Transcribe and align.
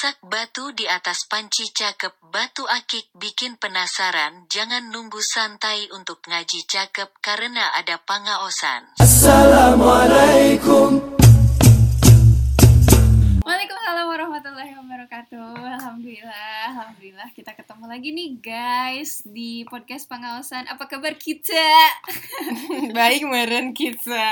Masak 0.00 0.16
batu 0.24 0.72
di 0.72 0.88
atas 0.88 1.28
panci 1.28 1.76
cakep 1.76 2.32
batu 2.32 2.64
akik 2.64 3.12
bikin 3.20 3.60
penasaran 3.60 4.48
jangan 4.48 4.88
nunggu 4.88 5.20
santai 5.20 5.92
untuk 5.92 6.24
ngaji 6.24 6.64
cakep 6.64 7.20
karena 7.20 7.68
ada 7.76 8.00
pangaosan. 8.08 8.96
Waalaikumsalam 8.96 11.19
Alhamdulillah, 16.10 16.66
alhamdulillah 16.74 17.28
kita 17.38 17.54
ketemu 17.54 17.84
lagi 17.86 18.08
nih 18.10 18.30
guys 18.42 19.22
di 19.22 19.62
podcast 19.70 20.10
pengawasan. 20.10 20.66
Apa 20.66 20.90
kabar 20.90 21.14
kita? 21.14 21.70
Baik 22.98 23.30
meren 23.30 23.70
kita. 23.70 24.26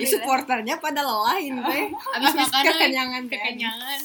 Di 0.00 0.08
supporternya 0.08 0.80
pada 0.80 1.04
lain 1.04 1.60
teh. 1.60 1.92
Abis 1.92 2.32
makan 2.40 2.62
kekenyangan 2.72 3.22
kekenyangan 3.28 4.00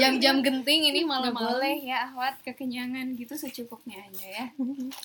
jam-jam 0.00 0.40
genting 0.40 0.80
ini 0.80 1.04
Nggak 1.04 1.28
malam-malam 1.28 1.52
boleh 1.52 1.76
ya 1.84 2.08
Ahwat 2.08 2.40
kekenyangan 2.40 3.12
gitu 3.20 3.36
secukupnya 3.36 4.00
aja 4.00 4.26
ya. 4.32 4.46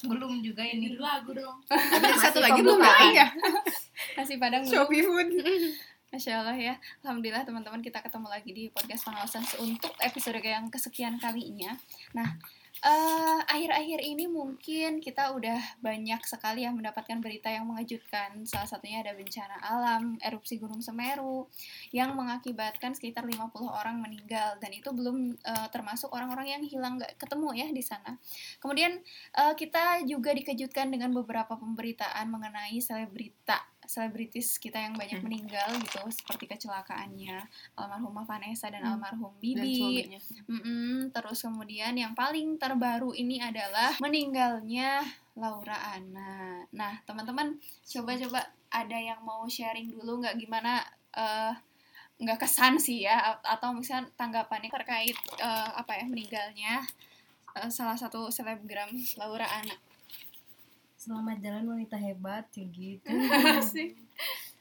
belum 0.07 0.39
juga 0.39 0.63
ini 0.63 0.95
lagu 0.95 1.35
dong 1.35 1.59
Ada 1.67 2.31
satu 2.31 2.39
lagi 2.39 2.63
belum 2.63 2.79
ya. 3.11 3.27
Kasih 4.15 4.39
padang 4.39 4.63
dulu. 4.63 4.71
Shopee 4.71 5.03
Food. 5.03 5.29
Masya 6.07 6.39
Allah 6.39 6.55
ya. 6.55 6.75
Alhamdulillah 7.03 7.43
teman-teman 7.43 7.83
kita 7.83 7.99
ketemu 7.99 8.31
lagi 8.31 8.55
di 8.55 8.71
podcast 8.71 9.03
pengawasan 9.03 9.43
untuk 9.59 9.91
episode 9.99 10.39
yang 10.39 10.71
kesekian 10.71 11.19
kalinya. 11.19 11.75
Nah 12.15 12.39
eh, 12.79 13.39
akhir-akhir 13.43 13.99
ini 14.07 14.31
mungkin 14.31 15.03
kita 15.03 15.35
udah 15.35 15.59
banyak 15.83 16.23
sekali 16.23 16.63
yang 16.63 16.79
mendapatkan 16.79 17.19
berita 17.19 17.51
yang 17.51 17.67
mengejutkan. 17.67 18.39
Salah 18.47 18.71
satunya 18.71 19.03
ada 19.03 19.19
bencana 19.19 19.59
alam, 19.59 20.15
erupsi 20.23 20.55
Gunung 20.55 20.79
Semeru 20.79 21.51
Yang 21.91 22.15
mengakibatkan 22.15 22.95
sekitar 22.95 23.27
50 23.27 23.67
orang 23.67 23.99
meninggal. 23.99 24.55
Dan 24.63 24.71
itu 24.79 24.87
belum 24.95 25.35
eh, 25.35 25.67
termasuk 25.75 26.07
orang-orang 26.15 26.55
yang 26.55 26.63
hilang 26.63 27.03
nggak 27.03 27.19
ketemu 27.19 27.51
ya 27.51 27.67
di 27.67 27.83
sana. 27.83 28.15
Kemudian 28.63 28.95
eh, 29.35 29.53
kita 29.59 30.07
juga 30.07 30.31
dikejutkan 30.31 30.87
dengan 30.87 31.11
beberapa 31.11 31.59
pemberitaan 31.59 32.31
mengenai 32.31 32.79
selebrita 32.79 33.75
selebritis 33.87 34.59
kita 34.59 34.77
yang 34.77 34.93
banyak 34.93 35.17
Hmm. 35.19 35.25
meninggal 35.25 35.67
gitu 35.79 36.03
seperti 36.11 36.45
kecelakaannya 36.45 37.39
almarhumah 37.73 38.23
Vanessa 38.23 38.67
dan 38.67 38.83
Hmm. 38.83 38.99
almarhum 38.99 39.33
Dan 39.39 39.41
Bibi. 39.41 40.11
Mm-mm, 40.45 41.09
terus 41.09 41.41
kemudian 41.41 41.95
yang 41.95 42.13
paling 42.13 42.55
terbaru 42.55 43.11
ini 43.11 43.39
adalah 43.39 43.95
meninggalnya 43.97 45.01
Laura 45.33 45.95
Anna. 45.95 46.61
Nah 46.71 46.99
teman-teman 47.03 47.55
coba-coba 47.83 48.43
ada 48.67 48.97
yang 48.99 49.23
mau 49.23 49.47
sharing 49.47 49.89
dulu 49.89 50.19
nggak 50.21 50.35
gimana 50.35 50.83
eh, 51.15 51.53
nggak 52.17 52.41
kesan 52.41 52.81
sih 52.81 53.05
ya 53.05 53.37
atau 53.45 53.71
misalnya 53.71 54.09
tanggapannya 54.17 54.69
terkait 54.69 55.13
eh, 55.37 55.69
apa 55.73 55.93
ya 55.95 56.05
meninggalnya 56.05 56.81
eh, 57.55 57.69
salah 57.69 57.95
satu 57.95 58.27
selebgram 58.29 58.89
Laura 59.17 59.45
Anna. 59.47 59.73
Selamat 60.97 61.37
jalan 61.39 61.65
wanita 61.69 61.95
hebat 61.95 62.49
kayak 62.49 62.69
gitu. 62.73 63.05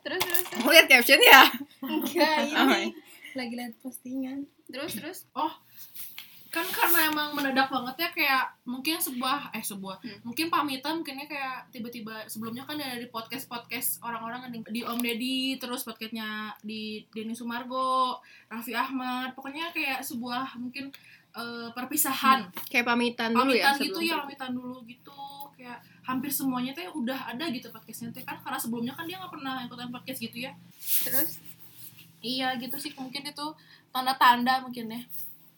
Terus 0.07 0.21
terus 0.23 0.45
terus. 0.47 0.63
Mau 0.63 0.71
lihat 0.71 0.87
caption 0.87 1.19
ya? 1.19 1.51
enggak 1.83 2.39
Oh, 2.55 2.71
ini 2.79 2.95
lagi 3.35 3.55
lihat 3.59 3.75
postingan. 3.83 4.47
Terus 4.71 4.93
terus. 4.95 5.19
Kan 6.47 6.63
karena 6.71 7.11
emang 7.11 7.35
mendadak 7.35 7.67
banget 7.67 8.07
ya 8.07 8.09
kayak 8.15 8.45
mungkin 8.63 9.03
sebuah 9.03 9.51
eh 9.51 9.61
sebuah. 9.61 9.99
Hmm. 9.99 10.23
mungkin 10.23 10.47
pamitan 10.47 11.03
mungkinnya 11.03 11.27
kayak 11.27 11.75
tiba-tiba 11.75 12.23
sebelumnya 12.31 12.63
kan 12.63 12.79
ada 12.79 12.97
di 12.97 13.11
podcast 13.11 13.51
podcast 13.51 13.99
orang-orang 13.99 14.47
kan 14.47 14.51
di- 14.55 14.71
di 14.71 14.81
Om 14.87 15.03
Deddy 15.03 15.59
terus 15.59 15.83
podcastnya 15.83 16.55
di 16.63 17.03
Denny 17.11 17.35
Sumargo 17.35 18.23
Raffi 18.47 18.79
Ahmad. 18.79 19.35
Pokoknya 19.35 19.75
kayak 19.75 20.07
sebuah 20.07 20.55
mungkin 20.57 20.95
eh, 21.37 21.69
perpisahan. 21.77 22.49
Kayak 22.73 22.87
pamitan 22.89 23.31
dulu 23.37 23.53
ya 23.53 23.77
pamitan 23.77 23.85
gitu 23.85 24.01
ya 24.01 24.17
pamitan 24.25 24.51
dulu 24.57 24.79
gitu. 24.89 25.21
Kayak 25.57 25.79
hampir 26.05 26.31
semuanya 26.33 26.73
teh 26.73 26.89
udah 26.89 27.33
ada 27.33 27.45
gitu 27.53 27.69
podcastnya. 27.69 28.11
Teh 28.11 28.25
kan 28.25 28.41
karena 28.41 28.59
sebelumnya 28.59 28.93
kan 28.97 29.05
dia 29.05 29.21
nggak 29.21 29.33
pernah 29.33 29.61
ikutan 29.69 29.93
podcast 29.93 30.21
gitu 30.21 30.37
ya. 30.41 30.53
Terus? 30.81 31.41
Iya 32.25 32.57
gitu 32.57 32.81
sih 32.81 32.97
mungkin 32.97 33.23
itu 33.23 33.47
tanda-tanda 33.93 34.65
mungkin 34.65 34.89
ya. 34.89 35.01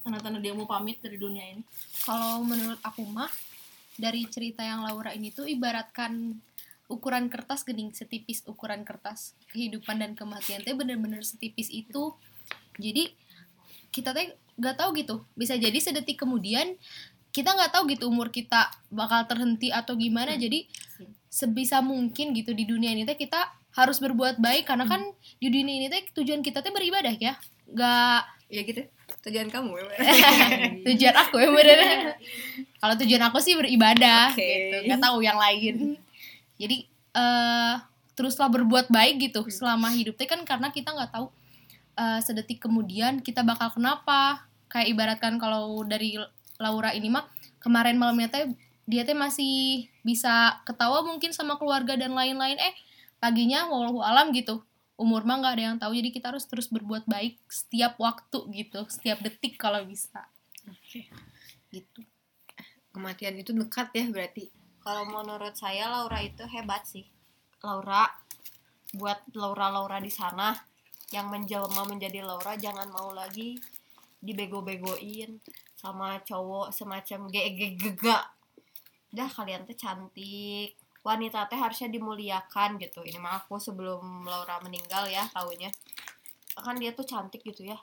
Tanda-tanda 0.03 0.43
dia 0.43 0.53
mau 0.53 0.67
pamit 0.67 0.99
dari 0.99 1.17
dunia 1.17 1.45
ini. 1.55 1.63
Kalau 2.03 2.43
menurut 2.43 2.81
aku 2.83 3.07
mah 3.07 3.31
dari 3.99 4.27
cerita 4.31 4.63
yang 4.63 4.87
Laura 4.87 5.11
ini 5.15 5.35
tuh 5.35 5.47
ibaratkan 5.47 6.39
ukuran 6.89 7.29
kertas 7.29 7.63
gening 7.63 7.95
setipis 7.95 8.43
ukuran 8.47 8.83
kertas. 8.83 9.37
Kehidupan 9.55 10.03
dan 10.03 10.13
kematian 10.19 10.67
teh 10.67 10.75
bener-bener 10.75 11.23
setipis 11.23 11.71
itu. 11.71 12.15
Jadi 12.79 13.13
kita 13.91 14.15
teh 14.15 14.35
nggak 14.59 14.77
tahu 14.77 14.91
gitu. 14.99 15.23
Bisa 15.39 15.55
jadi 15.55 15.79
sedetik 15.79 16.19
kemudian 16.21 16.75
kita 17.31 17.55
nggak 17.55 17.71
tahu 17.71 17.89
gitu 17.95 18.11
umur 18.11 18.35
kita 18.35 18.69
bakal 18.91 19.25
terhenti 19.25 19.71
atau 19.71 19.95
gimana. 19.95 20.35
Jadi 20.35 20.67
sebisa 21.31 21.79
mungkin 21.79 22.35
gitu 22.35 22.51
di 22.53 22.67
dunia 22.67 22.93
ini 22.93 23.07
teh 23.07 23.17
kita 23.17 23.39
harus 23.79 24.03
berbuat 24.03 24.43
baik. 24.43 24.67
Karena 24.67 24.85
kan 24.85 25.01
di 25.39 25.49
dunia 25.49 25.75
ini 25.81 25.87
teh 25.87 26.03
tujuan 26.13 26.43
kita 26.43 26.61
teh 26.61 26.75
beribadah 26.75 27.15
ya. 27.17 27.39
Nggak 27.71 28.39
Ya 28.49 28.65
gitu. 28.65 28.81
Tujuan 29.29 29.49
kamu 29.53 29.77
ya. 29.77 29.85
tujuan 30.89 31.15
aku 31.21 31.37
ya 31.37 31.49
bener 31.53 32.17
kalau 32.81 32.95
tujuan 32.97 33.23
aku 33.29 33.39
sih 33.45 33.53
beribadah 33.53 34.33
Oke. 34.33 34.41
gitu. 34.41 34.77
Nggak 34.89 35.01
tahu 35.05 35.19
yang 35.21 35.37
lain. 35.37 36.01
Jadi 36.57 36.89
eh 37.13 37.75
teruslah 38.17 38.51
berbuat 38.51 38.91
baik 38.91 39.31
gitu 39.31 39.47
selama 39.53 39.93
hidup 39.93 40.17
teh 40.17 40.27
kan 40.27 40.41
karena 40.49 40.73
kita 40.73 40.91
nggak 40.91 41.13
tahu 41.13 41.29
eh, 41.99 42.21
sedetik 42.23 42.63
kemudian 42.63 43.19
kita 43.19 43.43
bakal 43.43 43.75
kenapa? 43.75 44.47
Kayak 44.71 44.89
ibaratkan 44.95 45.35
kalau 45.43 45.83
dari 45.83 46.15
Laura 46.63 46.95
ini 46.95 47.11
mah 47.11 47.27
kemarin 47.59 47.99
malamnya 47.99 48.31
teh 48.31 48.45
dia 48.89 49.03
teh 49.05 49.17
masih 49.17 49.87
bisa 50.07 50.63
ketawa 50.65 51.05
mungkin 51.05 51.35
sama 51.35 51.59
keluarga 51.59 51.99
dan 51.99 52.15
lain-lain. 52.15 52.57
Eh 52.57 52.75
paginya 53.19 53.67
wallahu 53.67 54.01
alam 54.01 54.31
gitu. 54.31 54.63
Umur 54.99 55.23
mah 55.23 55.39
nggak 55.39 55.55
ada 55.55 55.63
yang 55.63 55.77
tahu 55.79 55.95
jadi 55.95 56.11
kita 56.11 56.35
harus 56.35 56.47
terus 56.47 56.67
berbuat 56.71 57.07
baik 57.07 57.39
setiap 57.47 57.99
waktu 58.03 58.39
gitu 58.55 58.83
setiap 58.91 59.19
detik 59.23 59.59
kalau 59.59 59.83
bisa. 59.83 60.27
Gitu. 61.69 62.01
Kematian 62.91 63.37
itu 63.39 63.53
dekat 63.55 63.95
ya 63.95 64.09
berarti. 64.11 64.51
Kalau 64.83 65.05
menurut 65.05 65.55
saya 65.55 65.87
Laura 65.93 66.19
itu 66.25 66.43
hebat 66.49 66.83
sih. 66.89 67.07
Laura 67.63 68.09
buat 68.97 69.21
Laura-Laura 69.37 70.01
di 70.01 70.09
sana 70.09 70.57
yang 71.09 71.33
menjelma 71.33 71.89
menjadi 71.89 72.21
Laura 72.21 72.55
jangan 72.59 72.89
mau 72.93 73.13
lagi 73.17 73.57
dibego-begoin 74.21 75.41
sama 75.79 76.21
cowok 76.27 76.75
semacam 76.75 77.31
gege-gega. 77.31 78.29
Dah 79.09 79.31
kalian 79.31 79.65
tuh 79.65 79.79
cantik. 79.79 80.77
Wanita 81.07 81.49
teh 81.49 81.57
harusnya 81.57 81.89
dimuliakan 81.89 82.77
gitu. 82.83 83.01
Ini 83.07 83.17
mah 83.17 83.41
aku 83.41 83.57
sebelum 83.57 84.27
Laura 84.27 84.61
meninggal 84.61 85.09
ya 85.09 85.25
tahunya. 85.31 85.71
Kan 86.59 86.77
dia 86.77 86.93
tuh 86.93 87.07
cantik 87.07 87.41
gitu 87.47 87.65
ya. 87.65 87.79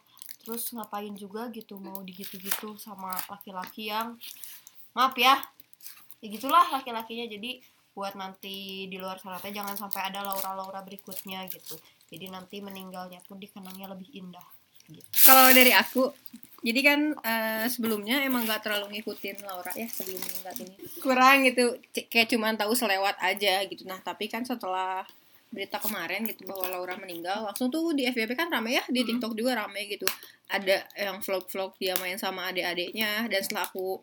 Terus 0.45 0.69
ngapain 0.75 1.15
juga 1.17 1.49
gitu 1.49 1.81
mau 1.81 2.03
digitu-gitu 2.05 2.77
sama 2.77 3.15
laki-laki 3.31 3.89
yang 3.89 4.19
maaf 4.95 5.11
ya 5.19 5.35
ya 6.23 6.27
gitulah 6.31 6.65
laki-lakinya 6.71 7.27
jadi 7.27 7.59
buat 7.91 8.15
nanti 8.15 8.87
di 8.87 8.97
luar 8.99 9.19
sana 9.19 9.39
teh 9.39 9.51
jangan 9.51 9.75
sampai 9.75 10.11
ada 10.11 10.23
Laura-Laura 10.23 10.83
berikutnya 10.83 11.47
gitu 11.51 11.75
jadi 12.09 12.29
nanti 12.29 12.61
meninggalnya 12.61 13.19
pun 13.25 13.41
dikenangnya 13.41 13.89
lebih 13.91 14.09
indah 14.13 14.45
Kalau 15.25 15.49
dari 15.49 15.73
aku, 15.73 16.13
jadi 16.61 16.79
kan 16.85 16.99
eh, 17.17 17.65
sebelumnya 17.65 18.21
emang 18.21 18.45
gak 18.45 18.69
terlalu 18.69 18.97
ngikutin 18.97 19.41
Laura 19.41 19.73
ya 19.73 19.89
sebelum 19.89 20.21
meninggal 20.21 20.53
ini. 20.61 20.75
Kurang 21.01 21.41
gitu, 21.49 21.81
c- 21.89 22.05
kayak 22.05 22.29
cuman 22.29 22.53
tahu 22.53 22.77
selewat 22.77 23.17
aja 23.17 23.65
gitu. 23.65 23.81
Nah 23.89 23.97
tapi 24.05 24.29
kan 24.29 24.45
setelah 24.45 25.01
berita 25.49 25.81
kemarin 25.81 26.29
gitu 26.29 26.45
bahwa 26.45 26.69
Laura 26.69 26.93
meninggal, 27.01 27.49
langsung 27.49 27.73
tuh 27.73 27.97
di 27.97 28.05
FYP 28.05 28.37
kan 28.37 28.53
rame 28.53 28.77
ya, 28.77 28.83
di 28.85 29.01
TikTok 29.01 29.33
juga 29.33 29.57
rame 29.65 29.89
gitu. 29.89 30.05
Ada 30.53 30.85
yang 31.01 31.17
vlog-vlog 31.25 31.81
dia 31.81 31.97
main 31.97 32.21
sama 32.21 32.53
adik-adiknya, 32.53 33.25
dan 33.25 33.41
setelah 33.41 33.65
aku 33.65 33.97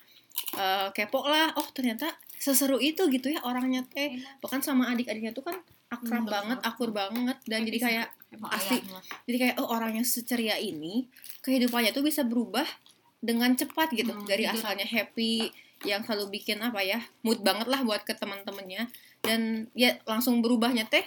eh, 0.59 0.89
kepo 0.91 1.23
lah, 1.23 1.55
oh 1.55 1.69
ternyata 1.71 2.11
seseru 2.43 2.83
itu 2.83 3.07
gitu 3.07 3.31
ya 3.31 3.39
orangnya 3.47 3.87
teh. 3.87 4.19
Bahkan 4.43 4.67
sama 4.67 4.91
adik-adiknya 4.91 5.31
tuh 5.31 5.47
kan 5.47 5.63
akrab 5.93 6.25
banget, 6.25 6.59
akur 6.65 6.91
banget, 6.91 7.37
dan 7.45 7.69
jadi 7.69 7.79
kayak 7.79 8.09
Asli. 8.49 8.81
jadi 9.29 9.37
kayak 9.37 9.55
oh 9.61 9.69
orang 9.69 10.01
yang 10.01 10.09
seceria 10.09 10.57
ini 10.57 11.05
kehidupannya 11.45 11.93
tuh 11.93 12.01
bisa 12.01 12.25
berubah 12.25 12.65
dengan 13.21 13.53
cepat 13.55 13.93
gitu. 13.93 14.11
Hmm, 14.11 14.25
dari 14.25 14.49
asalnya 14.49 14.89
happy 14.89 15.53
yang 15.85 16.03
selalu 16.03 16.41
bikin 16.41 16.63
apa 16.63 16.81
ya 16.83 17.03
mood 17.23 17.43
banget 17.45 17.69
lah 17.69 17.85
buat 17.85 18.03
ke 18.03 18.17
teman-temannya. 18.17 18.91
Dan 19.23 19.71
ya 19.77 20.01
langsung 20.09 20.43
berubahnya 20.43 20.91
teh 20.91 21.07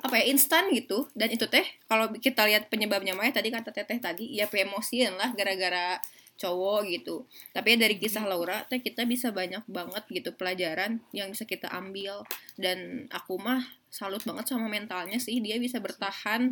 apa 0.00 0.14
ya 0.22 0.24
instan 0.32 0.72
gitu. 0.72 1.10
Dan 1.12 1.34
itu 1.34 1.44
teh 1.50 1.66
kalau 1.90 2.08
kita 2.14 2.46
lihat 2.48 2.72
penyebabnya 2.72 3.12
Maya 3.12 3.34
tadi 3.34 3.52
kata 3.52 3.74
teteh 3.74 3.98
tadi 4.00 4.32
ya 4.32 4.48
emosian 4.48 5.18
lah 5.18 5.34
gara-gara 5.36 6.00
cowok 6.42 6.80
gitu. 6.90 7.22
Tapi 7.54 7.74
ya 7.74 7.86
dari 7.86 7.96
kisah 8.02 8.26
Laura 8.26 8.66
teh 8.66 8.82
kita 8.82 9.06
bisa 9.06 9.30
banyak 9.30 9.62
banget 9.70 10.04
gitu 10.10 10.34
pelajaran 10.34 10.98
yang 11.14 11.30
bisa 11.30 11.46
kita 11.46 11.70
ambil. 11.70 12.26
Dan 12.58 13.06
aku 13.14 13.38
mah 13.38 13.62
salut 13.86 14.18
banget 14.26 14.50
sama 14.50 14.66
mentalnya 14.66 15.22
sih. 15.22 15.38
Dia 15.38 15.62
bisa 15.62 15.78
bertahan 15.78 16.50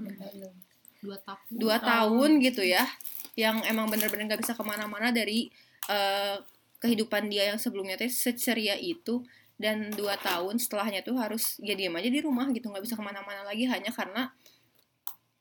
dua 1.02 1.18
tahun. 1.26 1.42
dua 1.50 1.76
tahun 1.82 2.30
gitu 2.46 2.62
ya. 2.62 2.86
Yang 3.34 3.66
emang 3.66 3.90
bener-bener 3.90 4.30
nggak 4.30 4.42
bisa 4.46 4.54
ke 4.54 4.62
mana-mana 4.62 5.10
dari 5.10 5.50
eh, 5.90 6.38
kehidupan 6.78 7.26
dia 7.26 7.50
yang 7.50 7.58
sebelumnya 7.58 7.98
teh 7.98 8.08
seceria 8.08 8.78
itu. 8.78 9.26
Dan 9.60 9.92
dua 9.92 10.16
tahun 10.16 10.56
setelahnya 10.56 11.04
tuh 11.04 11.20
harus 11.20 11.60
ya 11.60 11.76
diam 11.76 11.92
aja 11.98 12.08
di 12.08 12.22
rumah 12.22 12.48
gitu. 12.54 12.70
Nggak 12.70 12.86
bisa 12.86 12.94
ke 12.96 13.04
mana-mana 13.04 13.42
lagi. 13.44 13.68
Hanya 13.68 13.92
karena 13.92 14.32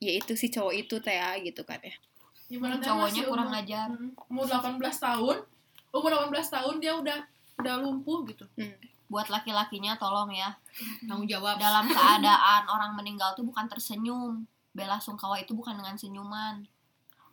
ya 0.00 0.12
itu 0.16 0.32
si 0.34 0.48
cowok 0.48 0.74
itu 0.74 0.96
teh 0.98 1.12
ya, 1.12 1.36
gitu 1.40 1.62
kan 1.62 1.78
ya 1.84 1.92
Ibaratnya 2.50 2.82
cowoknya 2.82 3.22
masih 3.22 3.30
kurang 3.30 3.48
umur- 3.48 3.60
ajar. 3.62 3.88
Mm, 3.88 4.10
umur 4.26 4.44
18 4.44 4.98
tahun. 4.98 5.36
Umur 5.90 6.10
18 6.10 6.48
tahun 6.50 6.74
dia 6.82 6.92
udah 6.98 7.18
udah 7.62 7.74
lumpuh 7.78 8.26
gitu. 8.26 8.44
Buat 9.06 9.30
laki-lakinya 9.30 9.94
tolong 9.94 10.34
ya. 10.34 10.50
Tanggung 11.06 11.30
jawab. 11.30 11.56
Dalam 11.56 11.86
keadaan 11.94 12.62
orang 12.66 12.98
meninggal 12.98 13.34
tuh 13.38 13.46
bukan 13.46 13.70
tersenyum. 13.70 14.42
Bela 14.70 14.98
sungkawa 14.98 15.38
itu 15.38 15.54
bukan 15.54 15.78
dengan 15.78 15.94
senyuman. 15.94 16.62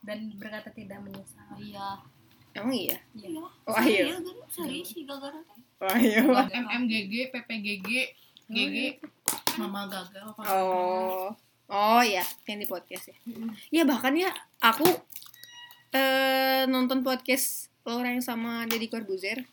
Dan 0.05 0.37
berkata 0.37 0.69
tidak 0.69 1.01
menyesal. 1.01 1.49
Iya. 1.57 1.97
Emang 2.53 2.73
iya? 2.73 2.97
Iya. 3.13 3.29
Iya. 3.29 3.41
serius 3.69 4.17
kan? 4.21 4.37
serius 4.49 4.87
sih 4.89 5.05
gara-gara 5.05 5.37
wah 5.77 5.93
iya. 5.93 6.25
MMGG 6.57 7.29
PPGG 7.29 7.89
GG 8.49 8.77
Mama 9.57 9.85
gagal 9.85 10.33
apa? 10.33 10.41
Oh, 10.47 11.29
oh 11.67 12.03
ya, 12.03 12.23
yang 12.47 12.59
di 12.59 12.67
podcast 12.67 13.11
ya. 13.11 13.17
Ya 13.71 13.83
bahkan 13.83 14.15
ya 14.15 14.31
aku 14.63 14.87
eh 15.95 16.67
nonton 16.67 17.03
podcast 17.03 17.71
Laura 17.87 18.11
yang 18.11 18.23
sama 18.23 18.67
Deddy 18.67 18.91
Corbuzier. 18.91 19.43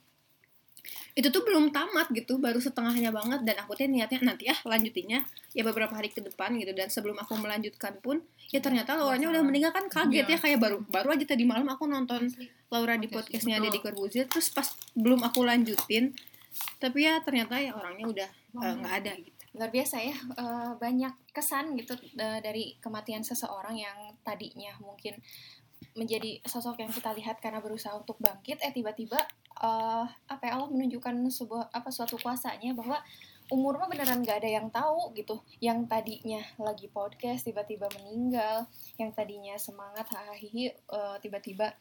Itu 1.14 1.30
tuh 1.30 1.46
belum 1.46 1.70
tamat 1.70 2.10
gitu, 2.10 2.42
baru 2.42 2.58
setengahnya 2.58 3.14
banget 3.14 3.46
dan 3.46 3.62
aku 3.62 3.78
tuh 3.78 3.86
niatnya 3.86 4.18
nanti 4.34 4.50
ya 4.50 4.56
lanjutinnya 4.66 5.22
ya 5.54 5.62
beberapa 5.62 5.94
hari 5.94 6.10
ke 6.10 6.18
depan 6.18 6.58
gitu. 6.58 6.74
Dan 6.74 6.90
sebelum 6.90 7.14
aku 7.22 7.38
melanjutkan 7.38 8.02
pun 8.02 8.18
ya 8.50 8.58
ternyata 8.58 8.98
Lauranya 8.98 9.30
udah 9.30 9.42
meninggal 9.46 9.70
kan 9.70 9.86
kaget 9.86 10.26
ya 10.26 10.38
kayak 10.38 10.58
baru 10.58 10.82
baru 10.90 11.14
aja 11.14 11.34
tadi 11.34 11.46
malam 11.46 11.70
aku 11.70 11.86
nonton 11.86 12.30
Laura 12.68 12.98
di 12.98 13.06
podcastnya 13.06 13.62
Deddy 13.62 13.78
Corbuzier 13.78 14.26
terus 14.26 14.50
pas 14.50 14.70
belum 14.98 15.22
aku 15.22 15.46
lanjutin 15.46 16.14
tapi 16.78 17.06
ya 17.06 17.18
ternyata 17.22 17.58
ya 17.58 17.74
orangnya 17.74 18.06
udah 18.06 18.28
eh, 18.62 18.74
nggak 18.78 18.94
ada 19.02 19.12
gitu. 19.18 19.43
Luar 19.54 19.70
biasa 19.70 19.96
ya 20.02 20.14
eh, 20.14 20.72
banyak 20.76 21.14
kesan 21.30 21.78
gitu 21.78 21.94
eh, 22.18 22.42
dari 22.42 22.74
kematian 22.82 23.22
seseorang 23.22 23.78
yang 23.78 23.98
tadinya 24.26 24.74
mungkin 24.82 25.14
menjadi 25.94 26.42
sosok 26.42 26.82
yang 26.82 26.90
kita 26.90 27.14
lihat 27.14 27.38
karena 27.38 27.62
berusaha 27.62 27.94
untuk 27.94 28.18
bangkit 28.18 28.58
eh 28.58 28.74
tiba-tiba 28.74 29.18
eh, 29.62 30.06
apa 30.10 30.42
ya 30.42 30.58
Allah 30.58 30.70
menunjukkan 30.74 31.30
sebuah 31.30 31.70
apa 31.70 31.88
suatu 31.94 32.18
kuasanya 32.18 32.74
bahwa 32.74 32.98
umur 33.52 33.76
mah 33.76 33.92
beneran 33.92 34.24
gak 34.24 34.40
ada 34.40 34.48
yang 34.48 34.72
tahu 34.72 35.12
gitu. 35.12 35.36
Yang 35.60 35.84
tadinya 35.84 36.40
lagi 36.56 36.88
podcast 36.88 37.44
tiba-tiba 37.44 37.92
meninggal 38.00 38.64
yang 38.96 39.12
tadinya 39.12 39.52
semangat 39.60 40.08
hahaha 40.08 41.20
tiba-tiba 41.20 41.76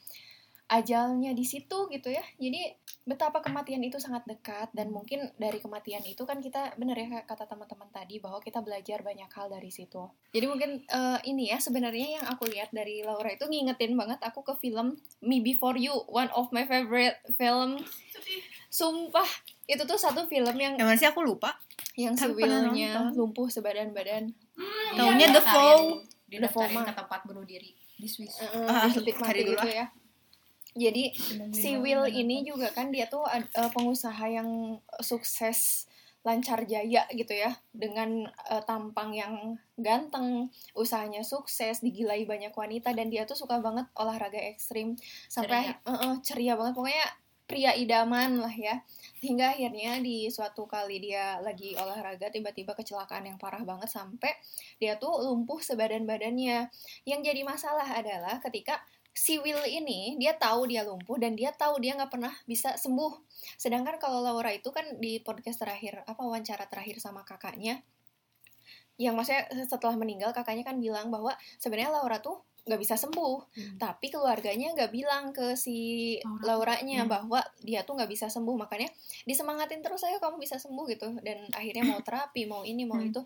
ajalnya 0.73 1.31
di 1.31 1.45
situ 1.45 1.85
gitu 1.87 2.09
ya. 2.09 2.25
Jadi 2.35 2.73
betapa 3.03 3.39
kematian 3.39 3.77
itu 3.79 3.99
sangat 3.99 4.25
dekat 4.25 4.71
dan 4.71 4.89
mungkin 4.89 5.29
dari 5.35 5.59
kematian 5.59 6.01
itu 6.01 6.23
kan 6.23 6.39
kita 6.39 6.73
bener 6.73 6.95
ya 6.95 7.21
kata 7.21 7.45
teman-teman 7.45 7.85
tadi 7.89 8.17
bahwa 8.17 8.39
kita 8.39 8.59
belajar 8.59 8.99
banyak 8.99 9.27
hal 9.27 9.47
dari 9.47 9.69
situ. 9.69 10.09
Jadi 10.31 10.45
mungkin 10.45 10.81
eh, 10.81 11.19
ini 11.23 11.51
ya 11.51 11.59
sebenarnya 11.59 12.17
yang 12.17 12.25
aku 12.25 12.47
lihat 12.47 12.71
dari 12.71 13.01
Laura 13.01 13.29
itu 13.29 13.45
ngingetin 13.45 13.93
banget 13.93 14.17
aku 14.19 14.41
ke 14.41 14.57
film 14.57 14.97
Me 15.19 15.39
Before 15.39 15.75
You 15.75 15.93
one 16.07 16.31
of 16.31 16.49
my 16.49 16.63
favorite 16.63 17.21
film. 17.33 17.77
Sumpah 18.67 19.27
itu 19.65 19.83
tuh 19.83 19.95
satu 19.95 20.25
film 20.25 20.55
yang 20.55 20.73
Yang 20.73 20.87
mana 20.87 20.97
sih? 20.97 21.05
Aku 21.07 21.21
lupa. 21.21 21.53
yang 21.93 22.17
si 22.17 22.25
Tapi 22.25 22.41
pernah 22.41 22.65
Will-nya 22.65 22.89
nonton. 22.97 23.13
lumpuh 23.15 23.45
sebadan-badan. 23.47 24.33
Taunya 24.91 25.29
The 25.29 25.37
Daftarin- 25.37 25.45
Fall. 25.45 25.83
didaftarin 26.25 26.73
Fall 26.73 26.85
ke 26.89 26.93
tempat 26.95 27.19
bunuh 27.23 27.45
diri. 27.45 27.69
Di 27.93 28.07
Swiss. 28.07 28.33
Disuntik 28.41 29.13
cari 29.13 29.21
mati 29.21 29.45
dulu 29.45 29.53
gitu 29.55 29.69
ya 29.69 29.85
jadi 30.73 31.13
si 31.53 31.77
Will 31.77 32.09
ini 32.09 32.41
juga 32.45 32.73
kan 32.73 32.89
dia 32.89 33.05
tuh 33.05 33.25
eh, 33.29 33.71
pengusaha 33.73 34.25
yang 34.29 34.81
sukses 35.01 35.85
lancar 36.23 36.63
jaya 36.63 37.03
gitu 37.11 37.35
ya 37.35 37.51
dengan 37.75 38.23
eh, 38.27 38.63
tampang 38.63 39.11
yang 39.11 39.59
ganteng 39.75 40.47
usahanya 40.71 41.19
sukses 41.21 41.83
digilai 41.83 42.23
banyak 42.23 42.55
wanita 42.55 42.95
dan 42.95 43.11
dia 43.11 43.27
tuh 43.27 43.35
suka 43.35 43.59
banget 43.59 43.85
olahraga 43.99 44.39
ekstrim. 44.39 44.95
Sampai 45.27 45.75
eh, 45.75 45.91
eh, 45.91 46.15
ceria 46.23 46.55
banget. 46.55 46.79
Pokoknya 46.79 47.07
pria 47.43 47.75
idaman 47.75 48.39
lah 48.39 48.55
ya. 48.55 48.79
Hingga 49.19 49.59
akhirnya 49.59 49.99
di 49.99 50.31
suatu 50.31 50.63
kali 50.63 51.03
dia 51.03 51.43
lagi 51.43 51.75
olahraga 51.75 52.31
tiba-tiba 52.31 52.71
kecelakaan 52.71 53.27
yang 53.27 53.35
parah 53.35 53.67
banget 53.67 53.91
sampai 53.91 54.31
dia 54.79 54.95
tuh 54.95 55.27
lumpuh 55.27 55.59
sebadan 55.59 56.07
badannya 56.07 56.71
yang 57.03 57.19
jadi 57.19 57.43
masalah 57.43 57.99
adalah 57.99 58.39
ketika 58.39 58.79
si 59.13 59.37
Will 59.39 59.61
ini 59.63 60.17
dia 60.17 60.33
tahu 60.35 60.65
dia 60.65 60.81
lumpuh 60.83 61.15
dan 61.21 61.37
dia 61.37 61.53
tahu 61.53 61.77
dia 61.79 61.93
nggak 61.93 62.09
pernah 62.11 62.33
bisa 62.43 62.73
sembuh. 62.75 63.13
Sedangkan 63.55 64.01
kalau 64.01 64.19
Laura 64.25 64.49
itu 64.51 64.73
kan 64.73 64.83
di 64.97 65.21
podcast 65.21 65.61
terakhir 65.61 66.01
apa 66.03 66.19
wawancara 66.19 66.65
terakhir 66.67 66.97
sama 66.99 67.21
kakaknya 67.23 67.81
yang 69.01 69.17
maksudnya 69.17 69.49
setelah 69.65 69.97
meninggal 69.97 70.29
kakaknya 70.37 70.61
kan 70.61 70.77
bilang 70.77 71.09
bahwa 71.09 71.33
sebenarnya 71.57 71.97
Laura 71.97 72.21
tuh 72.21 72.45
nggak 72.63 72.79
bisa 72.79 72.95
sembuh 72.95 73.35
Hmm. 73.57 73.75
tapi 73.75 74.07
keluarganya 74.07 74.71
nggak 74.71 74.91
bilang 74.93 75.35
ke 75.35 75.57
si 75.57 76.15
Laura. 76.23 76.79
Lauranya 76.79 77.03
Hmm. 77.03 77.09
bahwa 77.11 77.41
dia 77.59 77.83
tuh 77.83 77.97
nggak 77.99 78.07
bisa 78.07 78.31
sembuh 78.31 78.55
makanya 78.55 78.87
disemangatin 79.27 79.83
terus 79.83 80.05
ayo 80.07 80.21
kamu 80.21 80.39
bisa 80.39 80.55
sembuh 80.61 80.85
gitu 80.87 81.09
dan 81.25 81.43
akhirnya 81.51 81.83
mau 81.83 81.99
terapi 81.99 82.45
mau 82.47 82.63
ini 82.63 82.85
mau 82.87 83.01
Hmm. 83.01 83.09
itu 83.11 83.21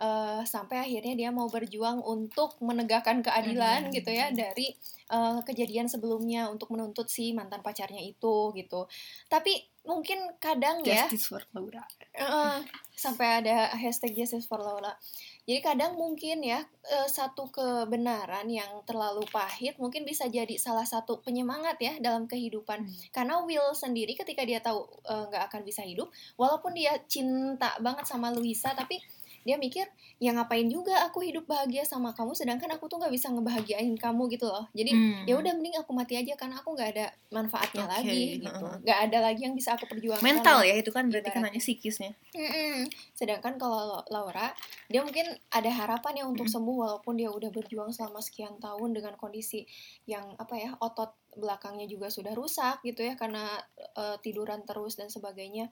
Eh, 0.00 0.42
sampai 0.48 0.80
akhirnya 0.80 1.12
dia 1.12 1.28
mau 1.28 1.44
berjuang 1.52 2.00
untuk 2.00 2.56
menegakkan 2.64 3.20
keadilan 3.20 3.92
Keadilan. 3.92 3.96
gitu 4.00 4.10
ya 4.16 4.26
dari 4.32 4.72
eh, 5.12 5.38
kejadian 5.44 5.92
sebelumnya 5.92 6.48
untuk 6.48 6.72
menuntut 6.72 7.12
si 7.12 7.36
mantan 7.36 7.60
pacarnya 7.60 8.00
itu 8.00 8.48
gitu 8.56 8.88
tapi 9.28 9.60
mungkin 9.84 10.40
kadang 10.40 10.80
ya 10.88 11.04
Justice 11.04 11.28
for 11.28 11.44
Laura. 11.52 11.84
eh, 12.16 12.64
sampai 12.96 13.44
ada 13.44 13.76
hashtag 13.76 14.16
justice 14.16 14.48
for 14.48 14.56
Laura 14.56 14.96
jadi 15.44 15.60
kadang 15.60 16.00
mungkin 16.00 16.48
ya 16.48 16.64
eh, 16.88 17.04
satu 17.04 17.52
kebenaran 17.52 18.48
yang 18.48 18.80
terlalu 18.88 19.28
pahit 19.28 19.76
mungkin 19.76 20.08
bisa 20.08 20.32
jadi 20.32 20.56
salah 20.56 20.88
satu 20.88 21.20
penyemangat 21.20 21.76
ya 21.76 21.92
dalam 22.00 22.24
kehidupan 22.24 22.88
karena 23.12 23.44
Will 23.44 23.76
sendiri 23.76 24.16
ketika 24.16 24.48
dia 24.48 24.64
tahu 24.64 24.80
nggak 25.04 25.52
akan 25.52 25.60
bisa 25.60 25.84
hidup 25.84 26.08
walaupun 26.40 26.72
dia 26.72 26.96
cinta 27.04 27.76
banget 27.84 28.08
sama 28.08 28.32
Luisa 28.32 28.72
tapi 28.72 28.96
dia 29.42 29.56
mikir 29.56 29.88
ya 30.20 30.36
ngapain 30.36 30.68
juga 30.68 31.06
aku 31.08 31.24
hidup 31.24 31.48
bahagia 31.48 31.82
sama 31.82 32.12
kamu 32.12 32.36
sedangkan 32.36 32.76
aku 32.76 32.86
tuh 32.86 33.00
nggak 33.00 33.12
bisa 33.12 33.32
ngebahagiain 33.32 33.96
kamu 33.96 34.28
gitu 34.32 34.46
loh 34.48 34.68
jadi 34.76 34.90
Hmm. 34.90 35.22
ya 35.24 35.38
udah 35.38 35.52
mending 35.54 35.76
aku 35.80 35.94
mati 35.94 36.18
aja 36.18 36.34
karena 36.36 36.60
aku 36.60 36.74
nggak 36.76 36.90
ada 36.98 37.06
manfaatnya 37.30 37.86
Oke, 37.86 37.92
lagi 37.94 38.22
gitu 38.42 38.66
nggak 38.84 38.98
ada 39.08 39.18
lagi 39.22 39.40
yang 39.46 39.54
bisa 39.54 39.78
aku 39.78 39.86
perjuangkan 39.86 40.20
Mental 40.20 40.60
ya 40.66 40.74
itu 40.76 40.90
kan 40.90 41.06
berarti 41.08 41.30
kan 41.30 41.46
hanya 41.46 41.60
psikisnya. 41.62 42.12
Mm-mm. 42.34 42.90
Sedangkan 43.14 43.56
kalau 43.56 44.02
Laura, 44.10 44.52
dia 44.90 45.00
mungkin 45.02 45.30
ada 45.50 45.70
harapan 45.70 46.20
ya 46.20 46.24
untuk 46.26 46.46
sembuh 46.46 46.76
walaupun 46.86 47.16
dia 47.18 47.30
udah 47.30 47.50
berjuang 47.50 47.90
selama 47.94 48.18
sekian 48.22 48.58
tahun 48.58 48.94
dengan 48.94 49.14
kondisi 49.16 49.66
yang 50.06 50.34
apa 50.36 50.54
ya 50.58 50.70
otot 50.78 51.14
belakangnya 51.38 51.86
juga 51.86 52.10
sudah 52.10 52.34
rusak 52.34 52.82
gitu 52.82 53.06
ya 53.06 53.14
karena 53.14 53.58
eh, 53.94 54.16
tiduran 54.22 54.66
terus 54.66 54.98
dan 54.98 55.06
sebagainya. 55.06 55.70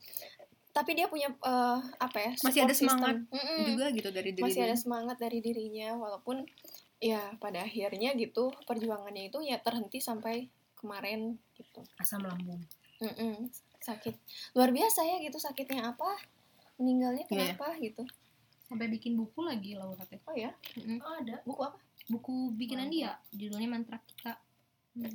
Tapi 0.73 0.91
dia 0.95 1.07
punya 1.11 1.29
eh, 1.33 1.79
apa 1.99 2.19
ya 2.23 2.33
Masih 2.45 2.61
ada 2.63 2.75
system. 2.77 2.99
semangat. 2.99 3.17
Juga 3.67 3.87
gitu 3.91 4.09
dari 4.15 4.31
diri 4.37 4.45
masih 4.47 4.63
ada 4.69 4.77
semangat 4.79 5.17
dari 5.19 5.39
dirinya 5.43 5.97
walaupun 5.99 6.47
ya 6.99 7.35
pada 7.39 7.63
akhirnya 7.63 8.15
gitu 8.19 8.51
perjuangannya 8.67 9.31
itu 9.31 9.39
ya 9.43 9.59
terhenti 9.63 9.99
sampai 10.03 10.47
kemarin 10.79 11.35
gitu. 11.59 11.83
asam 11.99 12.23
lambung. 12.23 12.63
Mm-mm. 12.99 13.47
sakit. 13.79 14.15
Luar 14.59 14.75
biasa 14.75 15.07
ya 15.07 15.23
gitu 15.23 15.39
sakitnya 15.39 15.95
apa 15.95 16.19
meninggalnya 16.83 17.25
Iya. 17.27 17.55
kenapa 17.55 17.75
gitu. 17.79 18.03
Sampai 18.67 18.91
bikin 18.91 19.15
buku 19.17 19.41
lagi 19.43 19.79
Laura 19.79 20.03
teh 20.05 20.19
oh 20.27 20.35
ya? 20.35 20.51
Oh 21.03 21.15
ada. 21.19 21.41
Buku 21.47 21.63
apa? 21.63 21.79
Buku 22.11 22.53
bikinan 22.59 22.91
dia 22.91 23.15
judulnya 23.33 23.71
mantra 23.71 24.03
kita. 24.03 24.35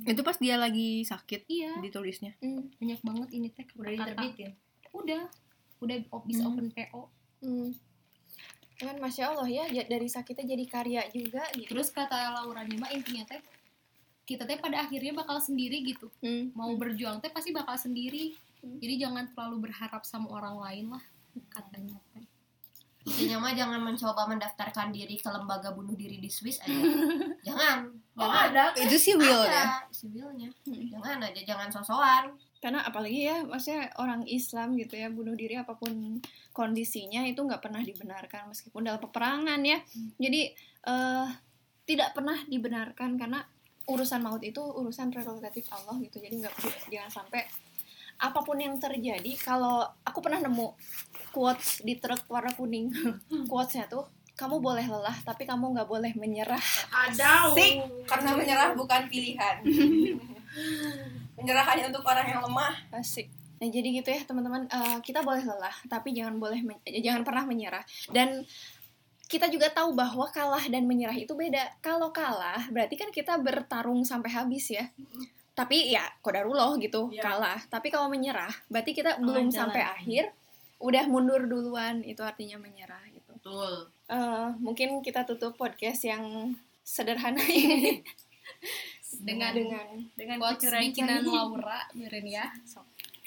Itu 0.08 0.24
pas 0.24 0.40
dia 0.40 0.56
lagi 0.56 1.04
sakit 1.04 1.44
iya. 1.48 1.76
ditulisnya. 1.84 2.32
Hmm, 2.40 2.72
banyak 2.80 3.00
banget 3.04 3.28
ini 3.36 3.48
teh 3.52 3.68
udah 3.76 3.92
diterbitin? 3.92 4.50
Udah 4.96 5.28
udah 5.84 5.96
bisa 6.24 6.42
Hmm. 6.42 6.50
open 6.50 6.66
PO 6.72 7.02
hmm. 7.44 7.68
kan 8.74 8.96
masya 8.98 9.30
allah 9.30 9.46
ya 9.46 9.64
dari 9.86 10.08
sakitnya 10.10 10.50
jadi 10.50 10.64
karya 10.66 11.02
juga 11.14 11.46
gitu 11.54 11.70
terus 11.70 11.94
kata 11.94 12.34
Laura 12.34 12.66
nih 12.66 12.76
mah 12.76 12.90
intinya 12.90 13.22
teh 13.24 13.40
kita 14.24 14.48
teh 14.48 14.56
pada 14.56 14.82
akhirnya 14.82 15.12
bakal 15.14 15.38
sendiri 15.38 15.84
gitu 15.84 16.10
Hmm. 16.18 16.50
mau 16.56 16.72
berjuang 16.74 17.20
teh 17.20 17.30
pasti 17.30 17.54
bakal 17.54 17.76
sendiri 17.76 18.34
jadi 18.64 19.06
jangan 19.06 19.28
terlalu 19.30 19.68
berharap 19.70 20.02
sama 20.02 20.32
orang 20.32 20.56
lain 20.58 20.86
lah 20.96 21.04
katanya 21.52 22.00
intinya 23.04 23.36
mah 23.36 23.52
jangan 23.52 23.80
mencoba 23.80 24.24
mendaftarkan 24.24 24.88
diri 24.88 25.20
ke 25.20 25.28
lembaga 25.28 25.70
bunuh 25.70 25.92
diri 25.92 26.16
di 26.16 26.28
Swiss 26.28 26.56
aja. 26.64 26.72
Jangan 27.46 27.84
Oh, 28.14 28.22
jangan. 28.24 28.46
ada. 28.48 28.64
Itu 28.78 28.94
sih 28.94 29.18
Will 29.18 29.42
ya. 29.42 29.50
ada 29.50 29.90
sivilnya. 29.90 30.46
Hmm. 30.64 30.86
jangan 30.86 31.18
aja 31.26 31.40
jangan 31.42 31.66
sosokan. 31.68 32.30
Karena 32.62 32.86
apalagi 32.86 33.26
ya 33.26 33.42
maksudnya 33.42 33.90
orang 33.98 34.22
Islam 34.24 34.78
gitu 34.78 34.94
ya 34.94 35.10
bunuh 35.10 35.34
diri 35.34 35.58
apa 35.58 35.74
pun 35.74 36.22
kondisinya 36.54 37.26
itu 37.26 37.42
nggak 37.42 37.58
pernah 37.58 37.82
dibenarkan 37.82 38.54
meskipun 38.54 38.86
dalam 38.86 39.02
peperangan 39.02 39.58
ya. 39.66 39.82
Jadi 40.16 40.40
eh 40.86 41.28
tidak 41.84 42.14
pernah 42.14 42.38
dibenarkan 42.46 43.18
karena 43.18 43.42
urusan 43.84 44.22
maut 44.22 44.40
itu 44.40 44.62
urusan 44.62 45.10
prerogatif 45.10 45.66
Allah 45.74 45.98
gitu. 45.98 46.22
Jadi 46.22 46.38
nggak 46.40 46.54
jangan 46.94 47.10
sampai 47.10 47.42
apa 48.14 48.40
pun 48.46 48.62
yang 48.62 48.78
terjadi 48.78 49.34
kalau 49.36 49.82
aku 50.06 50.22
pernah 50.22 50.38
nemu 50.38 50.70
quotes 51.34 51.82
di 51.82 51.94
truk 51.94 52.22
warna 52.26 52.48
kuning 52.50 52.94
quotesnya 53.50 53.84
tuh 53.86 54.06
kamu 54.32 54.58
boleh 54.58 54.82
lelah 54.84 55.14
tapi 55.20 55.42
kamu 55.42 55.74
nggak 55.74 55.86
boleh 55.86 56.10
menyerah 56.14 56.62
Ada. 56.90 57.50
Karena 58.04 58.30
menyerah 58.32 58.70
bukan 58.72 59.06
pilihan. 59.06 59.62
menyerah 61.36 61.64
hanya 61.64 61.84
untuk 61.88 62.02
orang 62.02 62.26
yang 62.28 62.40
lemah. 62.40 62.74
asik 62.92 63.26
nah 63.54 63.68
jadi 63.68 63.88
gitu 63.92 64.08
ya 64.08 64.22
teman-teman 64.22 64.66
Eh, 64.66 64.98
kita 65.00 65.20
boleh 65.20 65.40
lelah 65.40 65.74
tapi 65.84 66.10
jangan 66.10 66.36
boleh 66.36 66.60
men- 66.60 66.82
jangan 66.96 67.22
pernah 67.22 67.42
menyerah 67.42 67.82
dan 68.08 68.42
kita 69.24 69.46
juga 69.48 69.66
tahu 69.68 69.94
bahwa 69.94 70.26
kalah 70.28 70.62
dan 70.64 70.84
menyerah 70.84 71.14
itu 71.14 71.32
beda 71.32 71.78
kalau 71.80 72.10
kalah 72.10 72.66
berarti 72.68 72.94
kan 72.94 73.08
kita 73.08 73.34
bertarung 73.36 74.02
sampai 74.02 74.28
habis 74.28 74.68
ya 74.68 74.90
tapi 75.52 75.88
ya 75.88 76.02
kodarullah 76.18 76.74
gitu 76.76 77.08
Iya. 77.08 77.22
kalah 77.24 77.60
tapi 77.64 77.88
kalau 77.88 78.06
menyerah 78.06 78.50
berarti 78.68 78.90
kita 78.92 79.16
Oh, 79.16 79.22
belum 79.22 79.48
jalan. 79.48 79.58
sampai 79.70 79.82
akhir 79.82 80.24
udah 80.84 81.08
mundur 81.08 81.48
duluan 81.48 82.04
itu 82.04 82.20
artinya 82.20 82.60
menyerah 82.60 83.00
gitu. 83.08 83.32
Betul. 83.40 83.88
Eh, 84.12 84.48
mungkin 84.60 85.00
kita 85.00 85.24
tutup 85.24 85.56
podcast 85.56 86.04
yang 86.04 86.52
sederhana 86.84 87.40
ini. 87.40 88.04
Dengan 89.14 89.54
dengan 89.54 89.86
dengan 90.18 90.42
bikinan. 90.42 91.22
Laura 91.22 91.86
Miren 91.94 92.26
ya. 92.26 92.50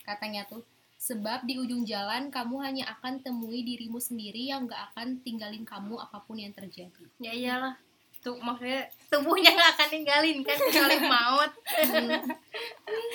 Katanya 0.03 0.43
tuh 0.43 0.59
sebab 0.99 1.47
di 1.47 1.55
ujung 1.55 1.87
jalan 1.87 2.27
kamu 2.27 2.59
hanya 2.59 2.91
akan 2.91 3.23
temui 3.23 3.63
dirimu 3.63 3.95
sendiri 3.95 4.51
yang 4.51 4.67
gak 4.67 4.91
akan 4.91 5.23
tinggalin 5.23 5.63
kamu 5.63 5.95
apa 5.95 6.19
pun 6.27 6.35
yang 6.35 6.51
terjadi. 6.51 7.07
Ya 7.23 7.31
iyalah. 7.31 7.79
Tuh 8.19 8.35
maksudnya 8.43 8.91
tubuhnya 9.07 9.55
nggak 9.55 9.71
akan 9.79 9.89
ninggalin 9.95 10.37
kan? 10.43 10.57
Kecuali 10.59 10.97
maut. 11.15 11.51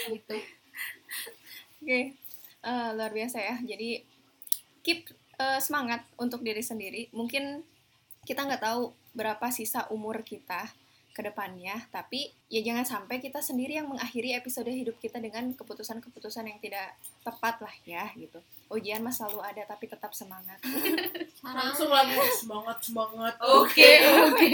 Gitu. 0.08 0.37
Oke, 1.84 2.00
eh, 2.64 2.88
luar 2.96 3.12
biasa 3.12 3.37
ya. 3.37 3.61
Jadi 3.61 4.00
keep 4.82 5.10
eh, 5.38 5.60
semangat 5.62 6.04
untuk 6.18 6.42
diri 6.42 6.60
sendiri. 6.60 7.08
Mungkin 7.14 7.62
kita 8.22 8.46
nggak 8.46 8.62
tahu 8.62 8.94
berapa 9.16 9.50
sisa 9.50 9.90
umur 9.90 10.22
kita 10.22 10.70
ke 11.12 11.20
depannya, 11.20 11.76
tapi 11.92 12.32
ya 12.48 12.64
jangan 12.64 12.88
sampai 12.88 13.20
kita 13.20 13.44
sendiri 13.44 13.76
yang 13.76 13.84
mengakhiri 13.84 14.32
episode 14.32 14.72
hidup 14.72 14.96
kita 14.96 15.20
dengan 15.20 15.52
keputusan-keputusan 15.52 16.48
yang 16.48 16.56
tidak 16.56 16.96
tepat 17.20 17.60
lah 17.60 17.74
ya 17.84 18.08
gitu. 18.16 18.40
Ujian 18.72 19.04
mah 19.04 19.12
selalu 19.12 19.44
ada, 19.44 19.62
tapi 19.68 19.92
tetap 19.92 20.16
semangat. 20.16 20.56
Langsung 21.44 21.92
lagi 21.92 22.16
semangat 22.40 22.80
semangat. 22.80 23.36
Oke, 23.44 23.92
oke. 24.24 24.52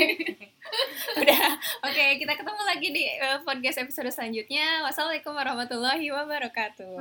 Udah. 1.23 1.47
Oke, 1.87 2.05
kita 2.19 2.35
ketemu 2.35 2.63
lagi 2.67 2.89
di 2.91 3.05
eh, 3.07 3.39
podcast 3.47 3.79
episode 3.79 4.11
selanjutnya. 4.11 4.83
Wassalamualaikum 4.83 5.39
warahmatullahi 5.39 6.11
wabarakatuh. 6.11 6.97